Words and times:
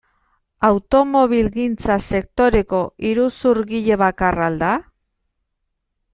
Automobilgintza 0.69 1.97
sektoreko 2.05 2.81
iruzurgile 3.11 4.01
bakarra 4.07 4.49
al 4.53 4.61
da? 4.65 4.73